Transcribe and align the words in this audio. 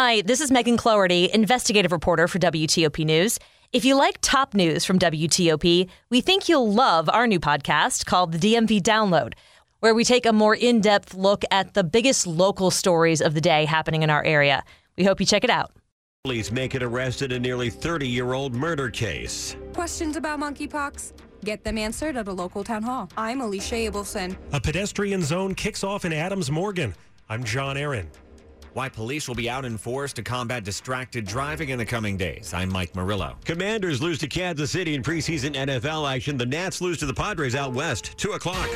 Hi, 0.00 0.20
this 0.20 0.40
is 0.40 0.52
Megan 0.52 0.76
Cloherty, 0.76 1.28
investigative 1.34 1.90
reporter 1.90 2.28
for 2.28 2.38
WTOP 2.38 3.04
News. 3.04 3.36
If 3.72 3.84
you 3.84 3.96
like 3.96 4.18
top 4.20 4.54
news 4.54 4.84
from 4.84 4.96
WTOP, 4.96 5.88
we 6.08 6.20
think 6.20 6.48
you'll 6.48 6.72
love 6.72 7.08
our 7.08 7.26
new 7.26 7.40
podcast 7.40 8.06
called 8.06 8.30
the 8.30 8.38
DMV 8.38 8.80
Download, 8.80 9.32
where 9.80 9.96
we 9.96 10.04
take 10.04 10.24
a 10.24 10.32
more 10.32 10.54
in 10.54 10.80
depth 10.80 11.14
look 11.14 11.42
at 11.50 11.74
the 11.74 11.82
biggest 11.82 12.28
local 12.28 12.70
stories 12.70 13.20
of 13.20 13.34
the 13.34 13.40
day 13.40 13.64
happening 13.64 14.04
in 14.04 14.08
our 14.08 14.22
area. 14.22 14.62
We 14.96 15.02
hope 15.02 15.18
you 15.18 15.26
check 15.26 15.42
it 15.42 15.50
out. 15.50 15.72
Police 16.22 16.52
make 16.52 16.74
an 16.74 16.84
arrest 16.84 17.22
in 17.22 17.32
a 17.32 17.38
nearly 17.40 17.68
30 17.68 18.06
year 18.06 18.34
old 18.34 18.54
murder 18.54 18.90
case. 18.90 19.56
Questions 19.72 20.14
about 20.14 20.38
monkeypox? 20.38 21.12
Get 21.42 21.64
them 21.64 21.76
answered 21.76 22.16
at 22.16 22.28
a 22.28 22.32
local 22.32 22.62
town 22.62 22.84
hall. 22.84 23.10
I'm 23.16 23.40
Alicia 23.40 23.74
Abelson. 23.74 24.36
A 24.52 24.60
pedestrian 24.60 25.22
zone 25.22 25.56
kicks 25.56 25.82
off 25.82 26.04
in 26.04 26.12
Adams 26.12 26.52
Morgan. 26.52 26.94
I'm 27.28 27.42
John 27.42 27.76
Aaron. 27.76 28.08
Why 28.78 28.88
police 28.88 29.26
will 29.26 29.34
be 29.34 29.50
out 29.50 29.64
in 29.64 29.76
force 29.76 30.12
to 30.12 30.22
combat 30.22 30.62
distracted 30.62 31.26
driving 31.26 31.70
in 31.70 31.78
the 31.78 31.84
coming 31.84 32.16
days. 32.16 32.54
I'm 32.54 32.68
Mike 32.68 32.94
Murillo. 32.94 33.36
Commanders 33.44 34.00
lose 34.00 34.20
to 34.20 34.28
Kansas 34.28 34.70
City 34.70 34.94
in 34.94 35.02
preseason 35.02 35.56
NFL 35.56 36.08
action. 36.08 36.36
The 36.36 36.46
Nats 36.46 36.80
lose 36.80 36.96
to 36.98 37.06
the 37.06 37.12
Padres 37.12 37.56
out 37.56 37.72
west. 37.72 38.16
2 38.18 38.34
o'clock. 38.34 38.68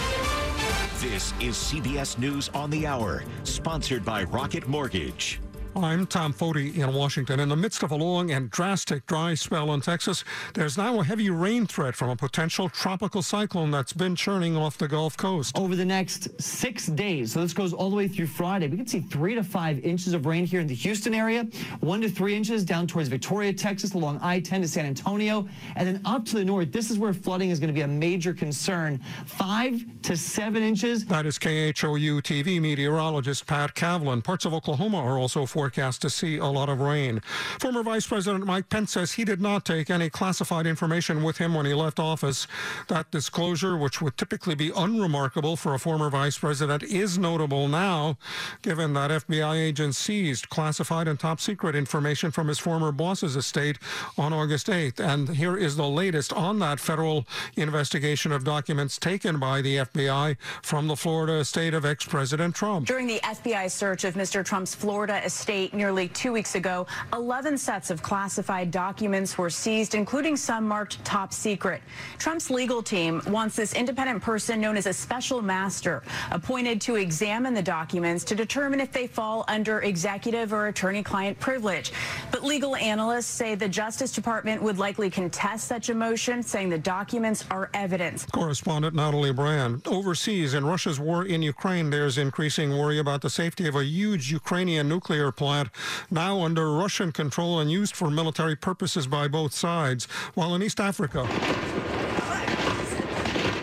This 0.99 1.33
is 1.39 1.55
CBS 1.55 2.19
News 2.19 2.49
on 2.49 2.69
the 2.71 2.85
Hour, 2.85 3.23
sponsored 3.45 4.05
by 4.05 4.25
Rocket 4.25 4.67
Mortgage. 4.67 5.39
I'm 5.75 6.07
Tom 6.07 6.35
Foti 6.35 6.77
in 6.77 6.93
Washington. 6.93 7.41
In 7.41 7.49
the 7.49 7.57
midst 7.57 7.83
of 7.83 7.93
a 7.93 7.97
long 7.97 8.31
and 8.31 8.51
drastic 8.51 9.07
dry 9.07 9.33
spell 9.33 9.73
in 9.73 9.81
Texas, 9.81 10.23
there's 10.53 10.77
now 10.77 11.01
a 11.01 11.05
heavy 11.05 11.31
rain 11.31 11.67
threat 11.67 11.97
from 11.97 12.11
a 12.11 12.17
potential 12.17 12.69
tropical 12.69 13.23
cyclone 13.23 13.71
that's 13.71 13.95
been 13.95 14.15
churning 14.15 14.55
off 14.55 14.77
the 14.77 14.87
Gulf 14.87 15.17
Coast. 15.17 15.57
Over 15.59 15.75
the 15.75 15.85
next 15.85 16.29
six 16.41 16.89
days, 16.89 17.33
so 17.33 17.41
this 17.41 17.55
goes 17.55 17.73
all 17.73 17.89
the 17.89 17.97
way 17.97 18.07
through 18.07 18.27
Friday, 18.27 18.69
we 18.69 18.77
can 18.77 18.87
see 18.87 19.01
three 19.01 19.35
to 19.35 19.43
five 19.43 19.79
inches 19.83 20.13
of 20.13 20.27
rain 20.27 20.45
here 20.45 20.61
in 20.61 20.67
the 20.67 20.75
Houston 20.75 21.15
area, 21.15 21.47
one 21.81 22.03
to 22.03 22.09
three 22.09 22.37
inches 22.37 22.65
down 22.65 22.87
towards 22.87 23.09
Victoria, 23.09 23.53
Texas, 23.55 23.95
along 23.95 24.19
I-10 24.21 24.61
to 24.61 24.69
San 24.69 24.85
Antonio, 24.85 25.49
and 25.77 25.89
then 25.89 26.03
up 26.05 26.27
to 26.27 26.37
the 26.37 26.45
north. 26.45 26.71
This 26.71 26.91
is 26.91 26.99
where 26.99 27.15
flooding 27.15 27.49
is 27.49 27.59
going 27.59 27.69
to 27.69 27.75
be 27.75 27.81
a 27.81 27.89
major 27.89 28.35
concern. 28.35 29.01
Five 29.25 29.83
to 30.03 30.19
seven 30.19 30.63
inches. 30.63 31.07
That 31.07 31.25
is 31.25 31.39
KHOU 31.39 32.21
TV 32.21 32.61
meteorologist 32.61 33.47
Pat 33.47 33.75
Cavlin. 33.75 34.23
Parts 34.23 34.45
of 34.45 34.53
Oklahoma 34.53 34.99
are 34.99 35.19
also 35.19 35.47
forecast 35.47 35.62
to 35.71 36.11
see 36.11 36.39
a 36.39 36.47
lot 36.47 36.69
of 36.69 36.81
rain. 36.81 37.21
Former 37.61 37.83
Vice 37.83 38.07
President 38.07 38.47
Mike 38.47 38.69
Pence 38.69 38.93
says 38.93 39.13
he 39.13 39.25
did 39.25 39.41
not 39.41 39.65
take 39.65 39.91
any 39.91 40.11
classified 40.11 40.67
information 40.67 41.23
with 41.23 41.39
him 41.39 41.55
when 41.55 41.67
he 41.67 41.75
left 41.75 41.99
office. 41.99 42.47
That 42.89 43.11
disclosure, 43.11 43.77
which 43.77 44.01
would 44.01 44.17
typically 44.17 44.55
be 44.55 44.73
unremarkable 44.75 45.57
for 45.57 45.75
a 45.75 45.79
former 45.79 46.11
vice 46.11 46.39
president, 46.39 46.83
is 46.83 47.19
notable 47.19 47.69
now, 47.69 48.17
given 48.63 48.93
that 48.95 49.11
FBI 49.11 49.55
agents 49.57 49.99
seized 49.99 50.49
classified 50.49 51.09
and 51.09 51.19
top 51.19 51.41
secret 51.41 51.75
information 51.75 52.31
from 52.31 52.49
his 52.49 52.59
former 52.59 52.93
boss's 52.93 53.37
estate 53.37 53.79
on 54.19 54.33
August 54.33 54.67
8th. 54.67 55.01
And 55.01 55.29
here 55.31 55.57
is 55.57 55.77
the 55.77 55.89
latest 55.89 56.33
on 56.33 56.59
that 56.61 56.81
federal 56.81 57.27
investigation 57.57 58.33
of 58.33 58.45
documents 58.45 58.99
taken 58.99 59.39
by 59.39 59.63
the 59.63 59.77
FBI 59.79 60.37
from 60.63 60.89
the 60.89 60.97
Florida 60.97 61.35
estate 61.35 61.75
of 61.75 61.85
ex-President 61.85 62.55
Trump. 62.55 62.87
During 62.87 63.07
the 63.07 63.21
FBI 63.23 63.71
search 63.71 64.05
of 64.05 64.15
Mr. 64.15 64.45
Trump's 64.45 64.75
Florida 64.75 65.25
estate, 65.25 65.52
nearly 65.53 66.09
two 66.09 66.33
weeks 66.33 66.55
ago, 66.55 66.87
11 67.13 67.59
sets 67.59 67.91
of 67.91 68.03
classified 68.03 68.71
documents 68.71 69.37
were 69.37 69.51
seized, 69.51 69.95
including 69.95 70.35
some 70.35 70.67
marked 70.67 71.05
top 71.05 71.33
secret. 71.33 71.83
Trump's 72.19 72.49
legal 72.49 72.83
team 72.83 73.21
wants 73.27 73.55
this 73.55 73.75
independent 73.75 74.23
person 74.23 74.61
known 74.61 74.79
as 74.79 74.87
a 74.87 74.93
special 74.93 75.43
master 75.43 76.03
appointed 76.31 76.81
to 76.81 76.97
examine 76.97 77.53
the 77.53 77.63
documents 77.63 78.25
to 78.25 78.35
determine 78.35 78.81
if 78.81 78.93
they 78.93 79.07
fall 79.07 79.45
under 79.49 79.83
executive 79.83 80.55
or 80.55 80.69
attorney-client 80.69 81.39
privilege. 81.39 81.93
But 82.31 82.43
legal 82.43 82.75
analysts 82.77 83.27
say 83.27 83.55
the 83.55 83.69
Justice 83.69 84.13
Department 84.13 84.63
would 84.63 84.79
likely 84.79 85.11
contest 85.11 85.69
such 85.69 85.91
a 85.91 85.95
motion, 85.95 86.43
saying 86.43 86.71
the 86.71 86.79
documents 86.79 87.45
are 87.51 87.69
evidence. 87.75 88.25
Correspondent 88.33 88.95
Natalie 88.95 89.35
Brand. 89.35 89.87
Overseas, 89.87 90.55
in 90.55 90.65
Russia's 90.65 90.99
war 90.99 91.27
in 91.27 91.43
Ukraine, 91.43 91.91
there's 91.91 92.17
increasing 92.17 92.79
worry 92.79 92.99
about 92.99 93.21
the 93.21 93.31
safety 93.31 93.69
of 93.69 93.77
a 93.77 93.85
huge 93.85 94.33
Ukrainian 94.33 94.89
nuclear 94.89 95.31
plant 95.31 95.42
now 96.11 96.41
under 96.41 96.73
Russian 96.73 97.13
control 97.13 97.61
and 97.61 97.71
used 97.71 97.95
for 97.95 98.11
military 98.11 98.57
purposes 98.57 99.07
by 99.07 99.29
both 99.29 99.53
sides. 99.53 100.07
While 100.35 100.55
in 100.55 100.63
East 100.63 100.81
Africa, 100.81 101.27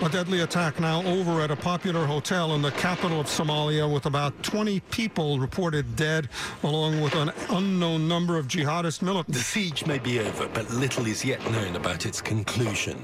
a 0.02 0.08
deadly 0.08 0.42
attack 0.42 0.80
now 0.80 1.04
over 1.04 1.42
at 1.42 1.52
a 1.52 1.56
popular 1.56 2.06
hotel 2.06 2.56
in 2.56 2.62
the 2.62 2.72
capital 2.72 3.20
of 3.20 3.26
Somalia 3.26 3.92
with 3.92 4.06
about 4.06 4.42
20 4.44 4.80
people 4.92 5.40
reported 5.40 5.96
dead, 5.98 6.30
along 6.64 7.02
with 7.02 7.16
an 7.16 7.32
unknown 7.50 8.08
number 8.08 8.38
of 8.38 8.48
jihadist 8.48 9.02
militants. 9.02 9.38
The 9.38 9.44
siege 9.44 9.86
may 9.86 10.00
be 10.00 10.20
over, 10.20 10.48
but 10.48 10.70
little 10.72 11.06
is 11.06 11.26
yet 11.26 11.44
known 11.52 11.76
about 11.76 12.06
its 12.06 12.22
conclusion. 12.22 12.98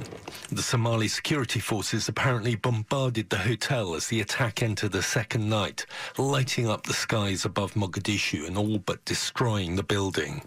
The 0.51 0.61
Somali 0.61 1.09
security 1.09 1.59
forces 1.59 2.07
apparently 2.07 2.55
bombarded 2.55 3.29
the 3.29 3.39
hotel 3.39 3.93
as 3.95 4.07
the 4.07 4.21
attack 4.21 4.63
entered 4.63 4.93
the 4.93 5.03
second 5.03 5.49
night, 5.49 5.85
lighting 6.17 6.69
up 6.69 6.83
the 6.85 6.93
skies 6.93 7.43
above 7.43 7.73
Mogadishu 7.73 8.47
and 8.47 8.57
all 8.57 8.77
but 8.77 9.03
destroying 9.03 9.75
the 9.75 9.83
building. 9.83 10.41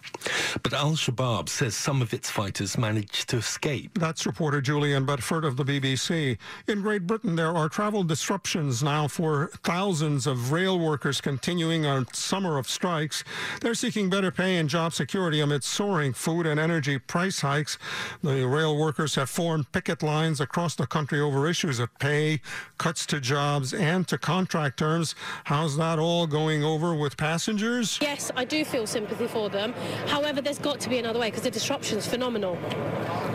But 0.62 0.72
Al 0.72 0.92
Shabaab 0.92 1.50
says 1.50 1.76
some 1.76 2.00
of 2.00 2.14
its 2.14 2.30
fighters 2.30 2.78
managed 2.78 3.28
to 3.28 3.36
escape. 3.36 3.98
That's 3.98 4.24
reporter 4.24 4.62
Julian 4.62 5.04
Bedford 5.04 5.44
of 5.44 5.56
the 5.56 5.64
BBC. 5.64 6.37
In 6.66 6.82
Great 6.82 7.06
Britain, 7.06 7.36
there 7.36 7.54
are 7.56 7.68
travel 7.68 8.04
disruptions 8.04 8.82
now 8.82 9.08
for 9.08 9.50
thousands 9.64 10.26
of 10.26 10.52
rail 10.52 10.78
workers 10.78 11.20
continuing 11.20 11.86
a 11.86 12.04
summer 12.12 12.58
of 12.58 12.68
strikes. 12.68 13.24
They're 13.60 13.74
seeking 13.74 14.10
better 14.10 14.30
pay 14.30 14.56
and 14.56 14.68
job 14.68 14.92
security 14.92 15.40
amid 15.40 15.64
soaring 15.64 16.12
food 16.12 16.46
and 16.46 16.60
energy 16.60 16.98
price 16.98 17.40
hikes. 17.40 17.78
The 18.22 18.46
rail 18.46 18.76
workers 18.76 19.14
have 19.14 19.30
formed 19.30 19.72
picket 19.72 20.02
lines 20.02 20.40
across 20.40 20.74
the 20.74 20.86
country 20.86 21.20
over 21.20 21.48
issues 21.48 21.78
of 21.78 21.96
pay, 21.98 22.40
cuts 22.78 23.06
to 23.06 23.20
jobs, 23.20 23.72
and 23.72 24.06
to 24.08 24.18
contract 24.18 24.78
terms. 24.78 25.14
How's 25.44 25.76
that 25.76 25.98
all 25.98 26.26
going 26.26 26.62
over 26.64 26.94
with 26.94 27.16
passengers? 27.16 27.98
Yes, 28.00 28.30
I 28.36 28.44
do 28.44 28.64
feel 28.64 28.86
sympathy 28.86 29.26
for 29.26 29.48
them. 29.48 29.72
However, 30.06 30.40
there's 30.40 30.58
got 30.58 30.80
to 30.80 30.88
be 30.88 30.98
another 30.98 31.18
way 31.18 31.28
because 31.28 31.42
the 31.44 31.50
disruption's 31.50 32.06
phenomenal 32.06 32.58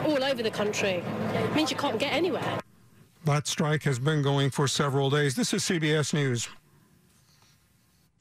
all 0.06 0.24
over 0.24 0.44
the 0.44 0.52
country. 0.52 1.04
It 1.34 1.56
means 1.56 1.72
you 1.72 1.78
can't 1.78 2.00
get 2.00 2.14
anywhere. 2.14 2.60
That 3.26 3.48
strike 3.48 3.84
has 3.84 4.00
been 4.00 4.22
going 4.22 4.50
for 4.50 4.68
several 4.68 5.10
days. 5.10 5.34
This 5.36 5.54
is 5.54 5.64
CBS 5.64 6.14
News. 6.14 6.50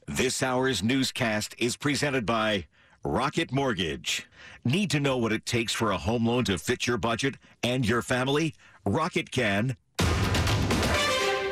This 0.07 0.41
hour's 0.41 0.81
newscast 0.81 1.53
is 1.57 1.75
presented 1.75 2.25
by 2.25 2.67
Rocket 3.03 3.51
Mortgage. 3.51 4.25
Need 4.63 4.89
to 4.91 5.01
know 5.01 5.17
what 5.17 5.33
it 5.33 5.45
takes 5.45 5.73
for 5.73 5.91
a 5.91 5.97
home 5.97 6.25
loan 6.25 6.45
to 6.45 6.57
fit 6.57 6.87
your 6.87 6.95
budget 6.97 7.35
and 7.63 7.85
your 7.85 8.01
family? 8.01 8.55
Rocket 8.85 9.29
can. 9.29 9.75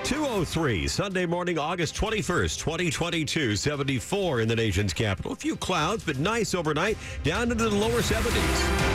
203, 0.05 0.87
Sunday 0.87 1.25
morning, 1.25 1.59
August 1.59 1.93
21st, 1.95 2.57
2022, 2.57 3.57
74 3.57 4.39
in 4.39 4.47
the 4.47 4.55
nation's 4.55 4.93
capital. 4.93 5.33
A 5.33 5.35
few 5.35 5.57
clouds, 5.57 6.05
but 6.05 6.17
nice 6.17 6.55
overnight, 6.55 6.97
down 7.23 7.51
into 7.51 7.65
the 7.65 7.75
lower 7.75 7.99
70s. 7.99 8.90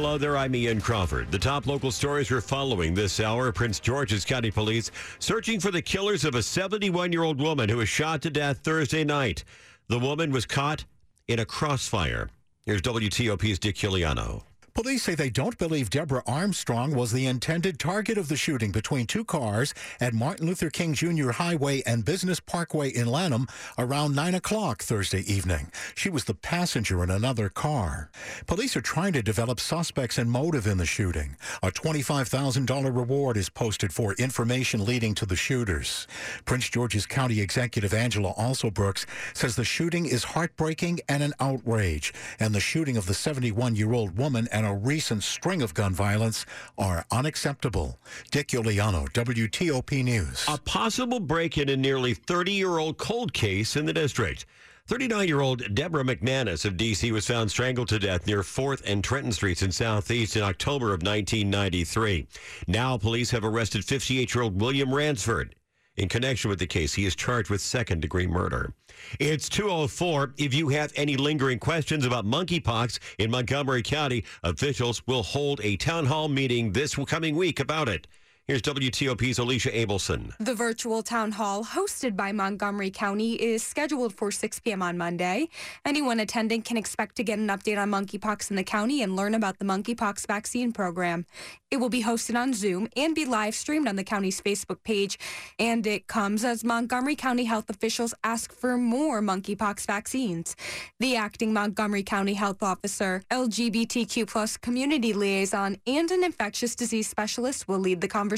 Hello 0.00 0.16
there, 0.16 0.34
I'm 0.34 0.54
Ian 0.54 0.80
Crawford. 0.80 1.30
The 1.30 1.38
top 1.38 1.66
local 1.66 1.90
stories 1.90 2.30
we're 2.30 2.40
following 2.40 2.94
this 2.94 3.20
hour 3.20 3.52
Prince 3.52 3.78
George's 3.78 4.24
County 4.24 4.50
Police 4.50 4.90
searching 5.18 5.60
for 5.60 5.70
the 5.70 5.82
killers 5.82 6.24
of 6.24 6.34
a 6.34 6.42
71 6.42 7.12
year 7.12 7.22
old 7.22 7.38
woman 7.38 7.68
who 7.68 7.76
was 7.76 7.90
shot 7.90 8.22
to 8.22 8.30
death 8.30 8.60
Thursday 8.60 9.04
night. 9.04 9.44
The 9.88 9.98
woman 9.98 10.32
was 10.32 10.46
caught 10.46 10.86
in 11.28 11.38
a 11.38 11.44
crossfire. 11.44 12.30
Here's 12.64 12.80
WTOP's 12.80 13.58
Dick 13.58 13.76
Uliano. 13.76 14.44
Police 14.72 15.02
say 15.02 15.14
they 15.14 15.30
don't 15.30 15.58
believe 15.58 15.90
Deborah 15.90 16.22
Armstrong 16.26 16.94
was 16.94 17.10
the 17.12 17.26
intended 17.26 17.78
target 17.78 18.16
of 18.16 18.28
the 18.28 18.36
shooting 18.36 18.70
between 18.70 19.06
two 19.06 19.24
cars 19.24 19.74
at 20.00 20.14
Martin 20.14 20.46
Luther 20.46 20.70
King 20.70 20.94
Jr. 20.94 21.30
Highway 21.32 21.82
and 21.84 22.04
Business 22.04 22.38
Parkway 22.38 22.88
in 22.88 23.06
Lanham 23.06 23.48
around 23.78 24.14
9 24.14 24.34
o'clock 24.34 24.82
Thursday 24.82 25.20
evening. 25.20 25.72
She 25.94 26.08
was 26.08 26.24
the 26.24 26.34
passenger 26.34 27.02
in 27.02 27.10
another 27.10 27.48
car. 27.48 28.10
Police 28.46 28.76
are 28.76 28.80
trying 28.80 29.12
to 29.14 29.22
develop 29.22 29.58
suspects 29.58 30.18
and 30.18 30.30
motive 30.30 30.66
in 30.66 30.78
the 30.78 30.86
shooting. 30.86 31.36
A 31.62 31.70
$25,000 31.70 32.96
reward 32.96 33.36
is 33.36 33.48
posted 33.48 33.92
for 33.92 34.14
information 34.14 34.84
leading 34.84 35.14
to 35.16 35.26
the 35.26 35.36
shooters. 35.36 36.06
Prince 36.44 36.68
George's 36.68 37.06
County 37.06 37.40
Executive 37.40 37.92
Angela 37.92 38.34
Alsobrooks 38.34 39.04
says 39.34 39.56
the 39.56 39.64
shooting 39.64 40.06
is 40.06 40.22
heartbreaking 40.24 41.00
and 41.08 41.22
an 41.22 41.34
outrage, 41.40 42.14
and 42.38 42.54
the 42.54 42.60
shooting 42.60 42.96
of 42.96 43.06
the 43.06 43.14
71 43.14 43.74
year 43.74 43.92
old 43.92 44.16
woman 44.16 44.48
and 44.60 44.68
a 44.68 44.74
recent 44.74 45.22
string 45.22 45.62
of 45.62 45.72
gun 45.72 45.94
violence 45.94 46.44
are 46.76 47.06
unacceptable. 47.10 47.98
Dick 48.30 48.48
Uliano, 48.48 49.08
WTOP 49.08 50.04
News. 50.04 50.44
A 50.48 50.58
possible 50.58 51.18
break 51.18 51.56
in 51.56 51.70
a 51.70 51.76
nearly 51.78 52.12
30 52.12 52.52
year 52.52 52.76
old 52.76 52.98
cold 52.98 53.32
case 53.32 53.74
in 53.74 53.86
the 53.86 53.94
district. 53.94 54.44
39 54.86 55.28
year 55.28 55.40
old 55.40 55.74
Deborah 55.74 56.04
McManus 56.04 56.66
of 56.66 56.76
D.C. 56.76 57.10
was 57.10 57.26
found 57.26 57.50
strangled 57.50 57.88
to 57.88 57.98
death 57.98 58.26
near 58.26 58.42
4th 58.42 58.82
and 58.84 59.02
Trenton 59.02 59.32
Streets 59.32 59.62
in 59.62 59.72
Southeast 59.72 60.36
in 60.36 60.42
October 60.42 60.88
of 60.88 61.00
1993. 61.00 62.26
Now, 62.66 62.98
police 62.98 63.30
have 63.30 63.46
arrested 63.46 63.82
58 63.82 64.34
year 64.34 64.44
old 64.44 64.60
William 64.60 64.92
Ransford. 64.92 65.54
In 66.00 66.08
connection 66.08 66.48
with 66.48 66.58
the 66.58 66.66
case, 66.66 66.94
he 66.94 67.04
is 67.04 67.14
charged 67.14 67.50
with 67.50 67.60
second 67.60 68.00
degree 68.00 68.26
murder. 68.26 68.72
It's 69.18 69.50
204. 69.50 70.32
If 70.38 70.54
you 70.54 70.70
have 70.70 70.94
any 70.96 71.18
lingering 71.18 71.58
questions 71.58 72.06
about 72.06 72.24
monkeypox 72.24 72.98
in 73.18 73.30
Montgomery 73.30 73.82
County, 73.82 74.24
officials 74.42 75.06
will 75.06 75.22
hold 75.22 75.60
a 75.62 75.76
town 75.76 76.06
hall 76.06 76.28
meeting 76.28 76.72
this 76.72 76.94
coming 76.94 77.36
week 77.36 77.60
about 77.60 77.90
it. 77.90 78.06
Here's 78.46 78.62
WTOP's 78.62 79.38
Alicia 79.38 79.70
Abelson. 79.70 80.32
The 80.40 80.54
virtual 80.54 81.04
town 81.04 81.30
hall 81.30 81.62
hosted 81.62 82.16
by 82.16 82.32
Montgomery 82.32 82.90
County 82.90 83.34
is 83.34 83.62
scheduled 83.62 84.12
for 84.12 84.32
6 84.32 84.58
p.m. 84.60 84.82
on 84.82 84.98
Monday. 84.98 85.48
Anyone 85.84 86.18
attending 86.18 86.62
can 86.62 86.76
expect 86.76 87.14
to 87.16 87.22
get 87.22 87.38
an 87.38 87.46
update 87.46 87.80
on 87.80 87.92
monkeypox 87.92 88.50
in 88.50 88.56
the 88.56 88.64
county 88.64 89.02
and 89.02 89.14
learn 89.14 89.36
about 89.36 89.60
the 89.60 89.64
monkeypox 89.64 90.26
vaccine 90.26 90.72
program. 90.72 91.26
It 91.70 91.76
will 91.76 91.90
be 91.90 92.02
hosted 92.02 92.34
on 92.34 92.52
Zoom 92.52 92.88
and 92.96 93.14
be 93.14 93.24
live 93.24 93.54
streamed 93.54 93.86
on 93.86 93.94
the 93.94 94.02
county's 94.02 94.40
Facebook 94.40 94.82
page. 94.82 95.16
And 95.60 95.86
it 95.86 96.08
comes 96.08 96.44
as 96.44 96.64
Montgomery 96.64 97.14
County 97.14 97.44
health 97.44 97.70
officials 97.70 98.14
ask 98.24 98.52
for 98.52 98.76
more 98.76 99.22
monkeypox 99.22 99.86
vaccines. 99.86 100.56
The 100.98 101.14
acting 101.14 101.52
Montgomery 101.52 102.02
County 102.02 102.34
health 102.34 102.64
officer, 102.64 103.22
LGBTQ 103.30 104.26
plus 104.26 104.56
community 104.56 105.12
liaison, 105.12 105.76
and 105.86 106.10
an 106.10 106.24
infectious 106.24 106.74
disease 106.74 107.06
specialist 107.06 107.68
will 107.68 107.78
lead 107.78 108.00
the 108.00 108.08
conversation. 108.08 108.29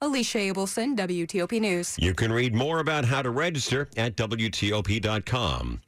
Alicia 0.00 0.38
Abelson, 0.38 0.96
WTOP 0.96 1.60
News. 1.60 1.96
You 1.98 2.14
can 2.14 2.32
read 2.32 2.54
more 2.54 2.80
about 2.80 3.04
how 3.04 3.22
to 3.22 3.30
register 3.30 3.88
at 3.96 4.16
WTOP.com. 4.16 5.80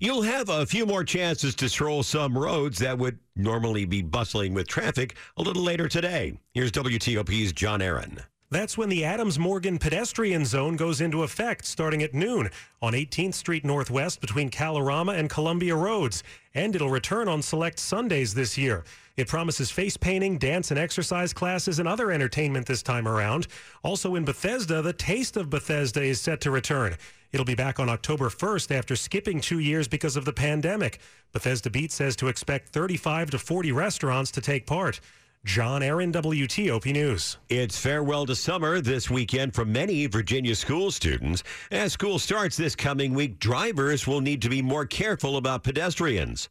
You'll 0.00 0.22
have 0.22 0.48
a 0.48 0.66
few 0.66 0.86
more 0.86 1.04
chances 1.04 1.54
to 1.56 1.68
stroll 1.68 2.02
some 2.02 2.36
roads 2.36 2.78
that 2.78 2.98
would 2.98 3.18
normally 3.36 3.84
be 3.84 4.02
bustling 4.02 4.54
with 4.54 4.68
traffic 4.68 5.16
a 5.36 5.42
little 5.42 5.62
later 5.62 5.88
today. 5.88 6.38
Here's 6.54 6.72
WTOP's 6.72 7.52
John 7.52 7.82
Aaron. 7.82 8.20
That's 8.52 8.76
when 8.76 8.88
the 8.88 9.04
Adams 9.04 9.38
Morgan 9.38 9.78
pedestrian 9.78 10.44
zone 10.44 10.74
goes 10.74 11.00
into 11.00 11.22
effect 11.22 11.64
starting 11.64 12.02
at 12.02 12.14
noon 12.14 12.50
on 12.82 12.94
18th 12.94 13.34
Street 13.34 13.64
Northwest 13.64 14.20
between 14.20 14.50
Kalorama 14.50 15.16
and 15.16 15.30
Columbia 15.30 15.76
Roads. 15.76 16.24
And 16.52 16.74
it'll 16.74 16.90
return 16.90 17.28
on 17.28 17.42
select 17.42 17.78
Sundays 17.78 18.34
this 18.34 18.58
year. 18.58 18.82
It 19.16 19.28
promises 19.28 19.70
face 19.70 19.96
painting, 19.96 20.36
dance 20.36 20.72
and 20.72 20.80
exercise 20.80 21.32
classes, 21.32 21.78
and 21.78 21.86
other 21.86 22.10
entertainment 22.10 22.66
this 22.66 22.82
time 22.82 23.06
around. 23.06 23.46
Also 23.84 24.16
in 24.16 24.24
Bethesda, 24.24 24.82
the 24.82 24.94
Taste 24.94 25.36
of 25.36 25.48
Bethesda 25.48 26.02
is 26.02 26.20
set 26.20 26.40
to 26.40 26.50
return. 26.50 26.96
It'll 27.30 27.46
be 27.46 27.54
back 27.54 27.78
on 27.78 27.88
October 27.88 28.30
1st 28.30 28.76
after 28.76 28.96
skipping 28.96 29.40
two 29.40 29.60
years 29.60 29.86
because 29.86 30.16
of 30.16 30.24
the 30.24 30.32
pandemic. 30.32 30.98
Bethesda 31.32 31.70
Beat 31.70 31.92
says 31.92 32.16
to 32.16 32.26
expect 32.26 32.70
35 32.70 33.30
to 33.30 33.38
40 33.38 33.70
restaurants 33.70 34.32
to 34.32 34.40
take 34.40 34.66
part. 34.66 34.98
John 35.46 35.82
Aaron, 35.82 36.12
WTOP 36.12 36.92
News. 36.92 37.38
It's 37.48 37.78
farewell 37.78 38.26
to 38.26 38.36
summer 38.36 38.82
this 38.82 39.08
weekend 39.08 39.54
for 39.54 39.64
many 39.64 40.04
Virginia 40.04 40.54
school 40.54 40.90
students. 40.90 41.42
As 41.70 41.94
school 41.94 42.18
starts 42.18 42.58
this 42.58 42.76
coming 42.76 43.14
week, 43.14 43.38
drivers 43.38 44.06
will 44.06 44.20
need 44.20 44.42
to 44.42 44.50
be 44.50 44.60
more 44.60 44.84
careful 44.84 45.38
about 45.38 45.62
pedestrians 45.62 46.50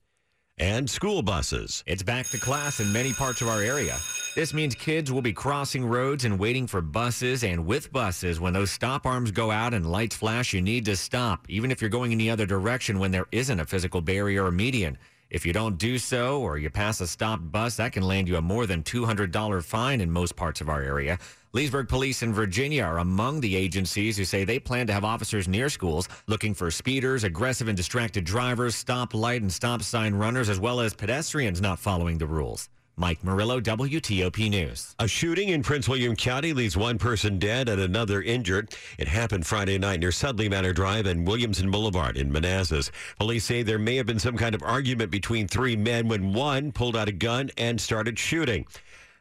and 0.57 0.89
school 0.89 1.21
buses. 1.21 1.83
It's 1.86 2.01
back 2.01 2.25
to 2.30 2.39
class 2.39 2.80
in 2.80 2.91
many 2.91 3.13
parts 3.13 3.41
of 3.41 3.47
our 3.47 3.62
area. 3.62 3.95
This 4.36 4.56
means 4.56 4.74
kids 4.74 5.12
will 5.12 5.21
be 5.21 5.33
crossing 5.33 5.85
roads 5.85 6.25
and 6.25 6.39
waiting 6.39 6.65
for 6.65 6.81
buses. 6.81 7.44
And 7.44 7.68
with 7.68 7.94
buses, 7.94 8.39
when 8.39 8.53
those 8.53 8.71
stop 8.71 9.06
arms 9.06 9.30
go 9.30 9.51
out 9.51 9.75
and 9.75 9.89
lights 9.89 10.15
flash, 10.15 10.51
you 10.51 10.62
need 10.62 10.85
to 10.85 10.95
stop, 10.95 11.45
even 11.47 11.69
if 11.69 11.80
you're 11.80 11.92
going 11.92 12.12
in 12.12 12.18
the 12.18 12.31
other 12.31 12.47
direction 12.47 12.97
when 12.97 13.12
there 13.12 13.27
isn't 13.31 13.59
a 13.59 13.65
physical 13.65 14.01
barrier 14.01 14.45
or 14.45 14.51
median. 14.51 14.97
If 15.30 15.46
you 15.46 15.54
don't 15.54 15.78
do 15.78 16.00
so 16.00 16.42
or 16.42 16.58
you 16.58 16.72
pass 16.72 17.02
a 17.02 17.08
stopped 17.08 17.52
bus, 17.52 17.76
that 17.76 17.92
can 17.92 18.02
land 18.02 18.28
you 18.28 18.38
a 18.38 18.42
more 18.42 18.66
than 18.66 18.81
$200 18.81 19.64
fine 19.64 20.02
in 20.02 20.10
most 20.10 20.36
parts 20.36 20.60
of 20.60 20.70
our 20.70 20.81
area. 20.81 21.20
Leesburg 21.54 21.88
Police 21.88 22.24
in 22.24 22.34
Virginia 22.34 22.84
are 22.84 22.98
among 22.98 23.40
the 23.40 23.56
agencies 23.56 24.18
who 24.18 24.26
say 24.26 24.44
they 24.44 24.58
plan 24.58 24.88
to 24.88 24.94
have 24.94 25.06
officers 25.06 25.48
near 25.48 25.70
schools 25.70 26.10
looking 26.26 26.56
for 26.56 26.72
speeders, 26.72 27.24
aggressive 27.24 27.68
and 27.68 27.78
distracted 27.78 28.24
drivers, 28.24 28.74
stop 28.74 29.14
light 29.14 29.44
and 29.44 29.54
stop 29.54 29.84
sign 29.84 30.16
runners, 30.16 30.50
as 30.50 30.60
well 30.60 30.80
as 30.80 30.96
pedestrians 30.96 31.62
not 31.62 31.78
following 31.78 32.18
the 32.18 32.26
rules. 32.26 32.68
Mike 33.00 33.24
Murillo, 33.24 33.62
WTOP 33.62 34.50
News. 34.50 34.94
A 35.00 35.07
shooting 35.07 35.48
in 35.48 35.63
Prince 35.63 35.88
William 35.88 36.18
County 36.18 36.51
leaves 36.51 36.75
one 36.75 36.98
person 36.98 37.40
dead 37.40 37.69
and 37.69 37.80
another 37.80 38.22
injured. 38.22 38.75
It 38.98 39.07
happened 39.07 39.48
Friday 39.48 39.78
night 39.78 40.01
near 40.01 40.12
Sudley 40.12 40.50
Manor 40.50 40.74
Drive 40.74 41.06
and 41.06 41.25
Williamson 41.25 41.72
Boulevard 41.72 42.18
in 42.18 42.30
Manassas. 42.30 42.92
Police 43.18 43.46
say 43.46 43.63
there 43.63 43.80
may 43.80 43.96
have 43.96 44.06
been 44.06 44.19
some 44.19 44.36
kind 44.36 44.54
of 44.54 44.62
argument 44.62 45.12
between 45.12 45.48
three 45.48 45.78
men 45.78 46.10
when 46.10 46.34
one 46.34 46.74
pulled 46.74 46.98
out 46.98 47.07
a 47.07 47.13
gun 47.13 47.50
and 47.57 47.80
started 47.80 48.19
shooting. 48.19 48.68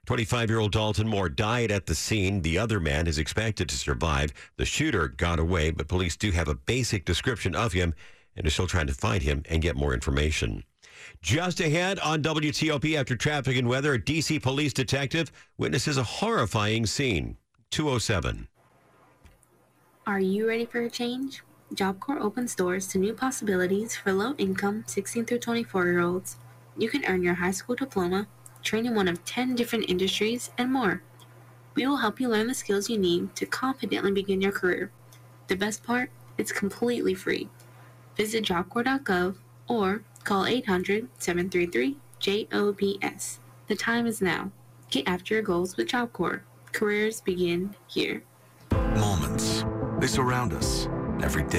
25 0.07 0.51
year 0.51 0.59
old 0.59 0.73
Dalton 0.73 1.07
Moore 1.07 1.29
died 1.29 1.71
at 1.71 1.87
the 1.87 1.95
scene. 1.95 2.43
The 2.43 2.59
other 2.59 2.81
man 2.81 3.07
is 3.07 3.19
expected 3.19 3.69
to 3.69 3.77
survive. 3.77 4.33
The 4.57 4.65
shooter 4.65 5.07
got 5.07 5.39
away, 5.39 5.71
but 5.71 5.87
police 5.87 6.17
do 6.17 6.33
have 6.33 6.49
a 6.49 6.57
basic 6.57 7.05
description 7.05 7.55
of 7.55 7.75
him 7.75 7.95
and 8.35 8.45
are 8.45 8.51
still 8.51 8.67
trying 8.67 8.89
to 8.89 8.95
find 8.95 9.23
him 9.23 9.45
and 9.49 9.63
get 9.63 9.77
more 9.77 9.95
information. 9.95 10.65
Just 11.23 11.61
ahead 11.61 11.99
on 12.01 12.23
WTOP 12.23 12.97
after 12.97 13.17
traffic 13.17 13.57
and 13.57 13.69
weather, 13.69 13.95
a 13.95 13.99
DC 13.99 14.43
police 14.43 14.73
detective 14.73 15.31
witnesses 15.57 15.97
a 15.97 16.03
horrifying 16.03 16.87
scene. 16.87 17.37
207. 17.71 18.49
Are 20.07 20.21
you 20.21 20.49
ready 20.49 20.65
for 20.65 20.81
a 20.81 20.91
change? 20.91 21.43
Job 21.75 22.01
Corps 22.01 22.19
opens 22.19 22.55
doors 22.55 22.87
to 22.89 22.99
new 22.99 23.13
possibilities 23.13 23.95
for 23.95 24.13
low 24.13 24.35
income 24.39 24.85
16 24.87 25.27
through 25.27 25.39
24 25.41 25.85
year 25.87 26.01
olds. 26.01 26.37
You 26.79 26.89
can 26.89 27.05
earn 27.05 27.23
your 27.23 27.35
high 27.35 27.51
school 27.51 27.75
diploma, 27.75 28.27
train 28.63 28.87
in 28.87 28.95
one 28.95 29.09
of 29.09 29.25
10 29.27 29.55
different 29.55 29.91
industries, 29.91 30.51
and 30.57 30.73
more. 30.73 31.03
We 31.75 31.87
will 31.87 31.99
help 31.99 32.21
you 32.21 32.29
learn 32.29 32.47
the 32.47 32.55
skills 32.55 32.89
you 32.89 32.97
need 32.97 33.37
to 33.37 33.45
confidently 33.45 34.13
begin 34.13 34.41
your 34.41 34.53
career. 34.53 34.91
The 35.49 35.57
best 35.57 35.85
part? 35.85 36.11
It's 36.39 36.53
completely 36.53 37.15
free. 37.15 37.49
Visit 38.17 38.45
jobcorps.gov 38.45 39.37
or 39.69 40.03
call 40.25 40.47
800 40.47 41.09
733 41.19 41.97
JOBS. 42.20 43.38
The 43.69 43.76
time 43.76 44.06
is 44.06 44.20
now. 44.20 44.50
Get 44.91 45.06
after 45.06 45.35
your 45.35 45.43
goals 45.43 45.76
with 45.76 45.88
Job 45.88 46.12
Corps. 46.12 46.43
Careers 46.73 47.20
begin 47.20 47.75
here. 47.87 48.23
Moments. 48.73 49.65
They 50.00 50.06
surround 50.06 50.53
us 50.53 50.88
every 51.23 51.43
day. 51.44 51.56